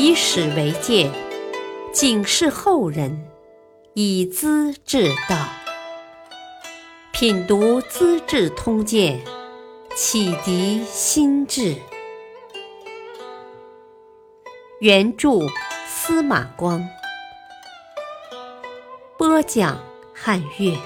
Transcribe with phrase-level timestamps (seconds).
[0.00, 1.10] 以史为鉴，
[1.92, 3.28] 警示后人，
[3.94, 5.48] 以资治道。
[7.10, 9.20] 品读《资治通鉴》，
[9.96, 11.74] 启迪心智。
[14.78, 15.30] 原著
[15.88, 16.88] 司马光，
[19.18, 19.82] 播讲
[20.14, 20.76] 汉乐。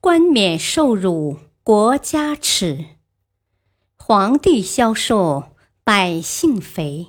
[0.00, 2.78] 冠冕受辱，国家耻；
[4.08, 5.48] 皇帝消瘦，
[5.82, 7.08] 百姓肥。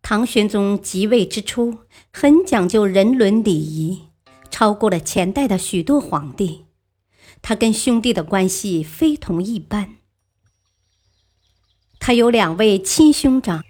[0.00, 4.04] 唐玄宗即位之初，很讲究人伦礼仪，
[4.50, 6.64] 超过了前代的许多皇帝。
[7.42, 9.96] 他跟兄弟的关系非同一般。
[12.00, 13.62] 他有两位亲兄长，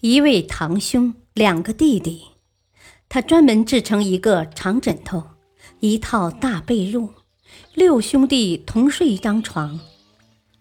[0.00, 2.28] 一位堂兄，两个弟弟。
[3.08, 5.30] 他专门制成一个长枕头，
[5.80, 7.14] 一套大被褥，
[7.74, 9.80] 六兄弟同睡一张床。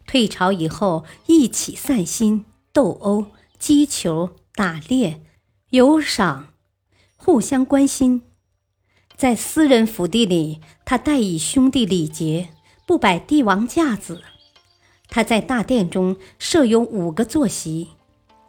[0.07, 5.21] 退朝以后，一起散心、斗殴、击球、打猎、
[5.69, 6.53] 游赏，
[7.15, 8.23] 互相关心。
[9.15, 12.49] 在私人府邸里，他代以兄弟礼节，
[12.85, 14.23] 不摆帝王架子。
[15.07, 17.89] 他在大殿中设有五个坐席，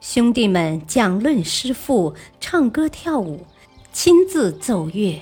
[0.00, 3.46] 兄弟们讲论诗赋，唱歌跳舞，
[3.92, 5.20] 亲自奏乐。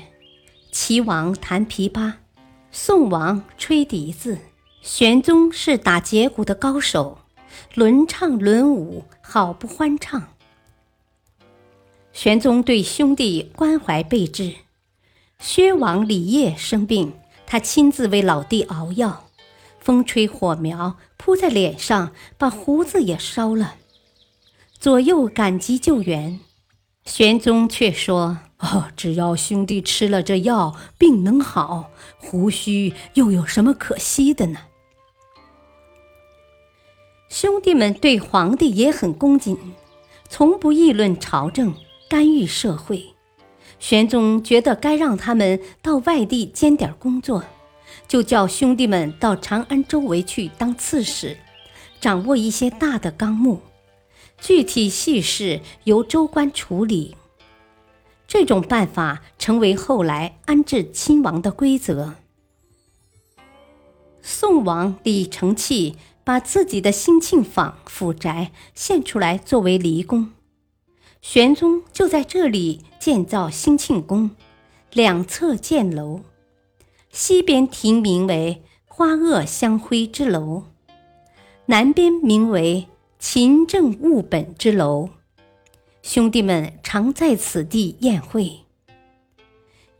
[0.70, 2.12] 齐王弹琵琶，
[2.72, 4.38] 宋王吹笛子，
[4.80, 7.18] 玄宗是打节鼓的高手，
[7.74, 10.28] 轮唱轮舞，好不欢畅。
[12.12, 14.54] 玄宗对兄弟关怀备至。
[15.40, 19.28] 薛王李业生病，他亲自为老弟熬药，
[19.80, 23.74] 风吹火苗扑在脸上，把胡子也烧了。
[24.78, 26.38] 左右赶集救援，
[27.04, 34.58] 玄宗却说：“哦，只要兄弟吃了这药，病能好，胡须又有什么可惜的呢？”
[37.28, 39.56] 兄弟们对皇帝也很恭谨，
[40.28, 41.74] 从不议论朝政，
[42.08, 43.14] 干预社会。
[43.78, 47.42] 玄宗觉得该让他们到外地兼点工作，
[48.06, 51.38] 就叫兄弟们到长安周围去当刺史，
[52.00, 53.62] 掌握一些大的纲目，
[54.40, 57.16] 具体细事由州官处理。
[58.26, 62.14] 这种办法成为后来安置亲王的规则。
[64.22, 70.30] 宋王李承器把自己的兴庆坊府宅献出来作为离宫。
[71.20, 74.30] 玄宗就在这里建造兴庆宫，
[74.92, 76.20] 两侧建楼，
[77.10, 80.64] 西边题名为“花萼相辉之楼”，
[81.66, 82.86] 南边名为
[83.22, 85.10] “勤政务本之楼”。
[86.02, 88.60] 兄弟们常在此地宴会。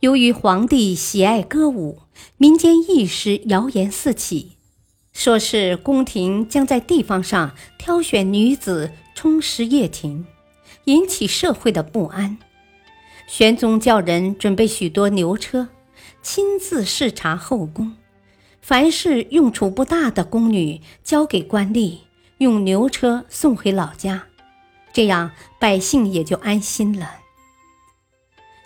[0.00, 1.98] 由于皇帝喜爱歌舞，
[2.38, 4.52] 民间一时谣言四起，
[5.12, 10.24] 说是宫廷将在地方上挑选女子充实掖庭。
[10.84, 12.38] 引起社会的不安，
[13.28, 15.68] 玄宗叫人准备许多牛车，
[16.22, 17.92] 亲自视察后宫，
[18.62, 21.98] 凡是用处不大的宫女交给官吏，
[22.40, 24.24] 用牛车送回老家，
[24.94, 27.16] 这样百姓也就安心了。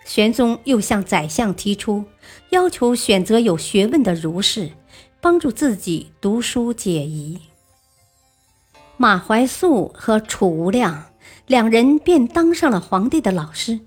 [0.05, 2.05] 玄宗又向宰相提出，
[2.51, 4.71] 要求选择有学问的儒士，
[5.19, 7.41] 帮助自己读书解疑。
[8.95, 11.05] 马怀素和楚无量。
[11.47, 13.81] 两人便当上了皇帝的老师，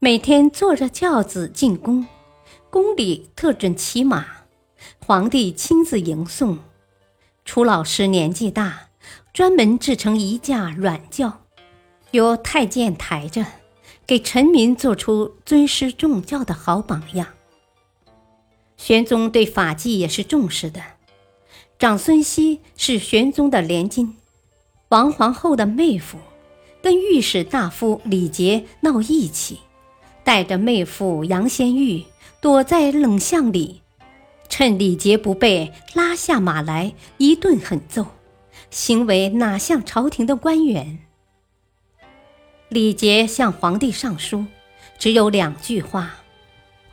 [0.00, 2.06] 每天坐着轿子进宫，
[2.70, 4.26] 宫里特准骑马，
[5.04, 6.58] 皇帝亲自迎送。
[7.44, 8.83] 楚老师年纪大，
[9.34, 11.40] 专门制成一架软轿，
[12.12, 13.44] 由太监抬着，
[14.06, 17.26] 给臣民做出尊师重教的好榜样。
[18.76, 20.80] 玄宗对法纪也是重视的，
[21.80, 24.14] 长孙熙是玄宗的连襟，
[24.90, 26.16] 王皇后的妹夫。
[26.80, 29.58] 跟御史大夫李杰闹义气，
[30.22, 32.04] 带着妹夫杨先玉
[32.40, 33.80] 躲在冷巷里，
[34.48, 38.06] 趁李杰不备，拉下马来一顿狠揍，
[38.74, 40.98] 行为哪像朝廷的官员？
[42.68, 44.46] 李杰向皇帝上书，
[44.98, 46.16] 只有两句话：“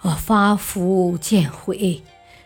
[0.02, 2.04] 我发福见悔，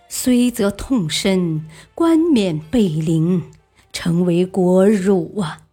[0.08, 3.52] 虽则痛身，冠冕被凌，
[3.92, 5.64] 成为国辱啊。”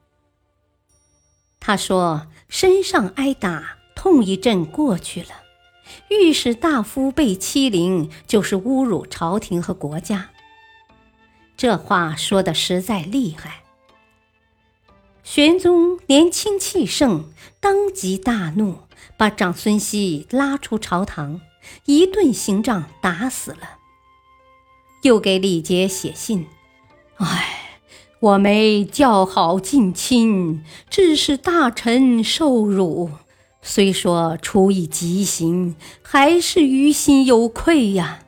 [1.61, 5.29] 他说：“身上挨打，痛一阵过去了。
[6.09, 10.31] 御史大夫被欺凌，就是侮辱朝廷和国家。”
[11.63, 13.63] 这话说的实在厉害。
[15.23, 17.27] 玄宗年轻气盛，
[17.61, 18.79] 当即大怒，
[19.17, 21.41] 把长孙熙拉出朝堂，
[21.85, 23.79] 一顿刑杖打死了。
[25.03, 26.49] 又给李杰写信
[27.19, 27.79] ：“唉，
[28.19, 33.09] 我没叫好近亲，致使大臣受辱。
[33.63, 38.22] 虽说处以极刑，还是于心有愧呀。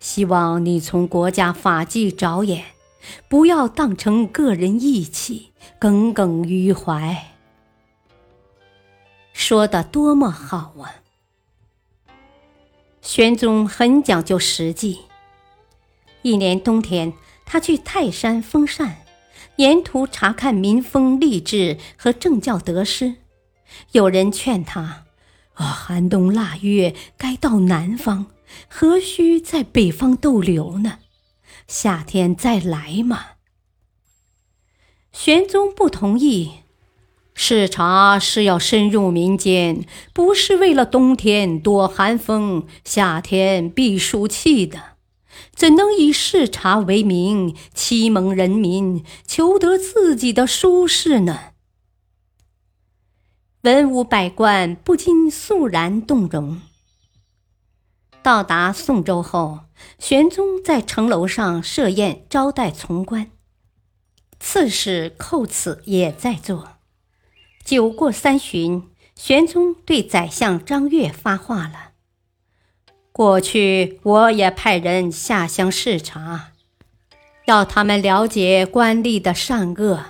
[0.00, 2.64] 希望你从国家法纪着眼，
[3.28, 7.34] 不要当成个人义气，耿耿于怀。
[9.32, 10.96] 说的多么好啊！
[13.00, 15.00] 玄宗很讲究实际。
[16.22, 17.12] 一年冬天，
[17.46, 18.98] 他去泰山封禅，
[19.56, 23.14] 沿途查看民风吏治和政教得失。
[23.92, 25.04] 有人劝他
[25.54, 28.26] ：“啊，寒冬腊月该到南方，
[28.68, 30.98] 何须在北方逗留呢？
[31.66, 33.26] 夏天再来嘛。”
[35.12, 36.60] 玄宗不同意，
[37.34, 44.96] 视察是要深入民间，不是为了冬天躲寒风、夏天避暑气的，
[45.54, 51.52] 怎能以视察为名欺蒙人民，求得自己的舒适呢？
[53.62, 56.60] 文武百官不禁肃然动容。
[58.28, 59.60] 到达宋州后，
[59.98, 63.30] 玄宗在城楼上设宴招待从官，
[64.38, 66.72] 刺史寇此也在座。
[67.64, 71.92] 酒过三巡，玄宗对宰相张悦发话了
[73.12, 76.50] ：“过去我也派人下乡视察，
[77.46, 80.04] 要他们了解官吏的善恶。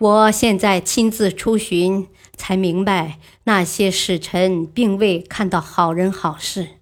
[0.00, 6.80] 我现在亲自出巡。”才明白那些使臣并未看到好人好事。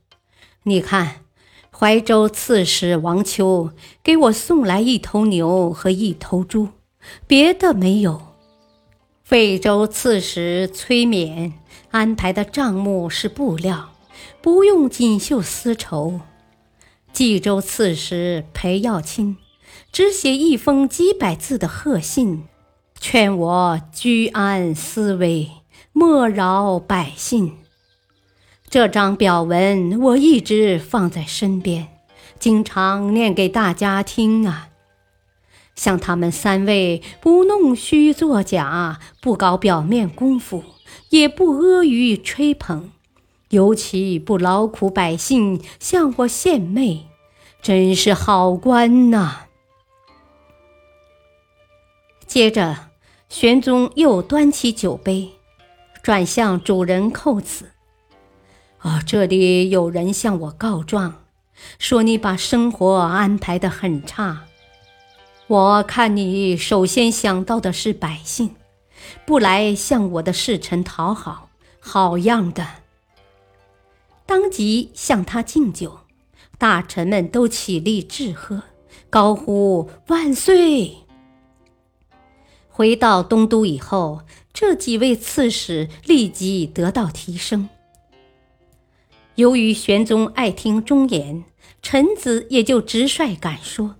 [0.64, 1.24] 你看，
[1.76, 3.70] 怀州刺史王丘
[4.02, 6.68] 给我送来一头牛和一头猪，
[7.26, 8.22] 别的没有。
[9.28, 11.52] 惠州刺史崔勉
[11.90, 13.90] 安排的账目是布料，
[14.40, 16.20] 不用锦绣丝绸。
[17.12, 19.36] 冀州刺史裴耀卿
[19.90, 22.44] 只写一封几百字的贺信。
[23.00, 25.50] 劝我居安思危，
[25.92, 27.56] 莫扰百姓。
[28.72, 31.88] 这张表文我一直放在身边，
[32.38, 34.70] 经常念给大家听啊。
[35.74, 40.64] 像他们三位，不弄虚作假，不搞表面功夫，
[41.10, 42.88] 也不阿谀吹捧，
[43.50, 47.08] 尤其不劳苦百姓，向我献媚，
[47.60, 49.48] 真是好官呐。
[52.26, 52.88] 接着。
[53.28, 55.32] 玄宗又端起酒杯，
[56.02, 57.72] 转向主人寇子
[58.82, 61.22] ：“啊，这里有人向我告状，
[61.78, 64.44] 说你把生活安排得很差。
[65.46, 68.56] 我看你首先想到的是百姓，
[69.24, 71.48] 不来向我的侍臣讨好，
[71.78, 72.66] 好样的！”
[74.26, 76.00] 当即向他敬酒，
[76.58, 78.62] 大臣们都起立致贺，
[79.08, 80.96] 高呼万岁。
[82.68, 87.68] 回到东都以后，这几位刺史立即得到提升。
[89.36, 91.44] 由于玄宗爱听忠言，
[91.80, 93.96] 臣子也就直率敢说。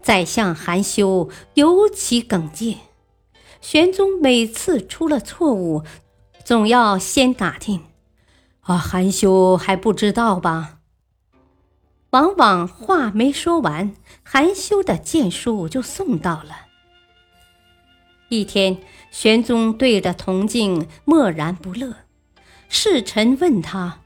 [0.00, 2.78] 宰相韩休尤其耿介，
[3.60, 5.82] 玄宗每次出了错误，
[6.44, 7.82] 总要先打听
[8.62, 10.78] ：“啊，韩休还不知道吧？”
[12.10, 16.66] 往往话没说完，韩休的谏书就送到了。
[18.28, 18.78] 一天，
[19.10, 21.94] 玄宗对着铜镜默然不乐。
[22.68, 24.00] 侍臣问他：“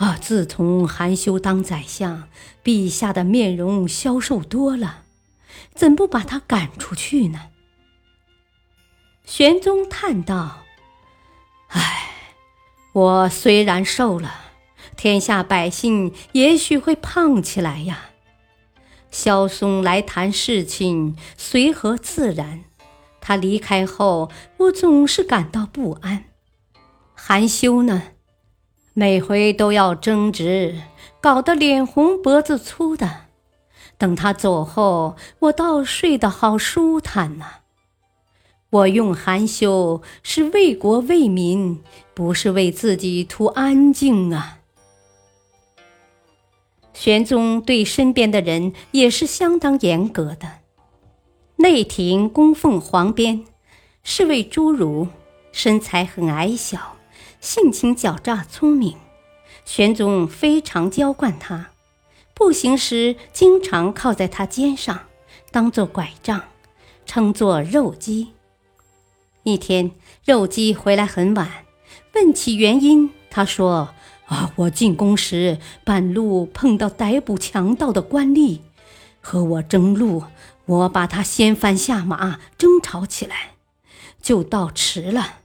[0.00, 2.26] 啊，自从韩休当宰相，
[2.64, 5.02] 陛下的面容消瘦多了，
[5.74, 7.50] 怎不把他赶出去呢？”
[9.26, 10.62] 玄宗叹道
[11.68, 12.12] ：“唉，
[12.94, 14.32] 我虽然瘦了，
[14.96, 18.06] 天下百姓也许会胖起来呀。
[19.10, 22.64] 萧嵩来谈事情，随和自然。”
[23.20, 26.24] 他离开后，我总是感到不安。
[27.14, 28.02] 含羞呢，
[29.00, 30.78] 每回都要争执，
[31.22, 33.28] 搞得脸红脖子粗的。
[33.96, 37.46] 等他走后，我倒睡得好舒坦呐。
[38.68, 44.58] 我用含羞是为国为民，不是为自己图安静啊。
[46.92, 50.58] 玄宗对身边的人也是相当严格的。
[51.56, 53.46] 内廷供奉黄边，
[54.02, 55.08] 是位侏儒，
[55.52, 56.98] 身材很矮小，
[57.40, 58.96] 性情狡诈聪明。
[59.64, 61.70] 玄宗非常娇惯他，
[62.34, 65.06] 步行时经常靠在他肩上，
[65.50, 66.44] 当做拐杖，
[67.06, 68.32] 称作肉鸡。
[69.42, 69.92] 一天，
[70.24, 71.64] 肉鸡回来很晚，
[72.14, 73.94] 问起原因，他说
[74.26, 78.60] ：“啊，我进宫时半路碰到逮捕强盗的官吏，
[79.20, 80.24] 和我争路。”
[80.66, 83.54] 我把他掀翻下马，争吵起来，
[84.22, 85.39] 就到迟了。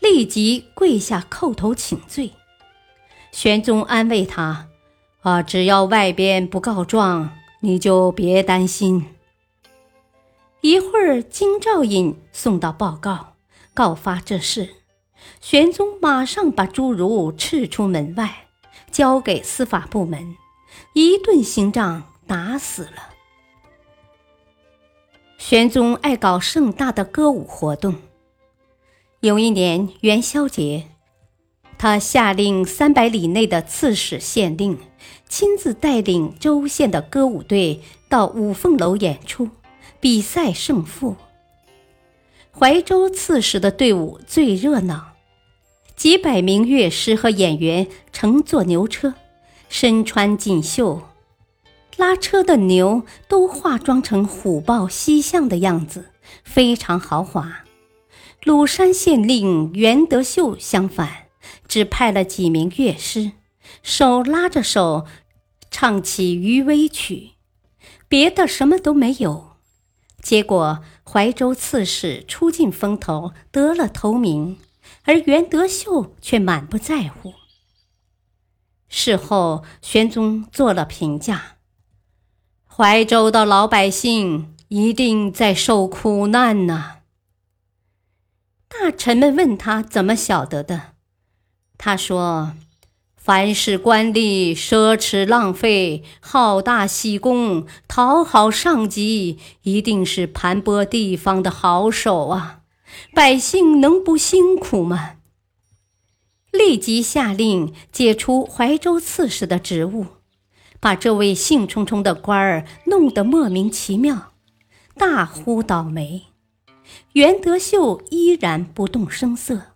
[0.00, 2.32] 立即跪下叩头请罪。
[3.32, 4.68] 玄宗安慰他
[5.22, 9.06] ：“啊，只要外边不告状，你就别担心。”
[10.62, 13.34] 一会儿，京兆尹送到报告，
[13.74, 14.70] 告发这事。
[15.40, 18.46] 玄宗马上把侏儒斥出门外，
[18.90, 20.36] 交给司法部门，
[20.94, 23.14] 一顿刑杖打死了。
[25.38, 27.94] 玄宗爱搞盛大的歌舞活动。
[29.20, 30.84] 有一年元宵节，
[31.78, 34.78] 他下令三百里内的刺史县令
[35.28, 39.48] 亲自带领州县的歌舞队到五凤楼演出，
[40.00, 41.16] 比赛胜负。
[42.52, 45.14] 怀州刺史的队伍最热闹，
[45.96, 49.14] 几百名乐师和演员乘坐牛车，
[49.68, 51.02] 身穿锦绣。
[51.96, 56.10] 拉车的牛都化妆成虎豹西象的样子，
[56.44, 57.65] 非常豪华。
[58.46, 61.26] 鲁山县令袁德秀相反，
[61.66, 63.32] 只派了几名乐师，
[63.82, 65.04] 手拉着手，
[65.68, 67.30] 唱起《渔威曲》，
[68.06, 69.56] 别的什么都没有。
[70.22, 74.58] 结果怀州刺史出尽风头，得了头名，
[75.02, 77.34] 而袁德秀却满不在乎。
[78.88, 81.56] 事后，玄宗做了评价。
[82.64, 86.95] 怀州的老百姓一定在受苦难呢。
[88.68, 90.94] 大臣们问他怎么晓得的，
[91.78, 92.52] 他说
[93.16, 102.60] ：“凡是官吏奢侈浪费、好大喜功、讨好上级，一定是盘剥地方的好手啊！
[103.14, 105.16] 百姓能不辛苦吗？”
[106.52, 110.06] 立即下令解除怀州刺史的职务。
[110.78, 114.32] 把这位兴冲冲的官儿弄得莫名其妙，
[114.96, 116.26] 大呼倒霉。
[117.16, 119.68] 袁德秀依然不动声色，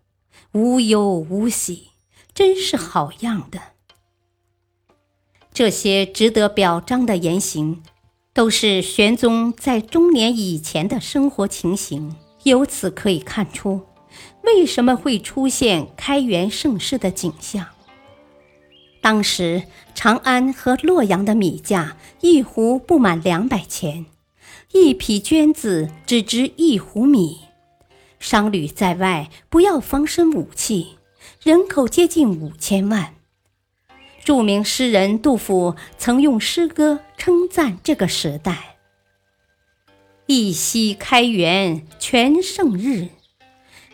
[0.53, 1.89] 无忧无喜，
[2.35, 3.59] 真是好样的。
[5.51, 7.83] 这些值得表彰的言行，
[8.35, 12.15] 都是玄宗在中年以前的生活情形。
[12.43, 13.87] 由此可以看出，
[14.45, 17.67] 为什么会出现开元盛世的景象。
[19.01, 19.63] 当时
[19.95, 24.05] 长安和洛阳的米价一斛不满两百钱，
[24.73, 27.41] 一匹绢子只值一斛米，
[28.21, 30.97] 商旅在外不要防身武器，
[31.43, 33.15] 人口接近五千万。
[34.25, 38.77] 著名诗人杜甫曾用诗歌称赞这个时代
[40.27, 43.09] ：“一夕开元全盛日，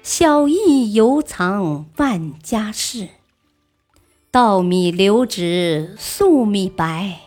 [0.02, 3.09] 小邑犹藏万家室。”
[4.30, 7.21] 稻米流脂粟米白，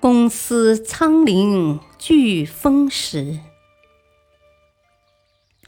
[0.00, 3.40] 公私仓廪俱丰实。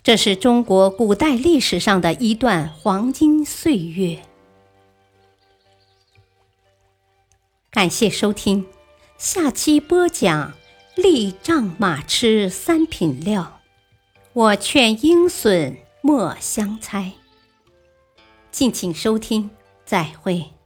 [0.04, 4.20] 这是中国古代历史上的一段黄金岁月。
[7.72, 8.64] 感谢收听，
[9.16, 10.52] 下期播讲
[10.94, 13.60] “立仗马吃三品料”，
[14.32, 17.14] 我劝鹰隼莫相猜。
[18.52, 19.50] 敬请收听。
[19.84, 20.57] 再会。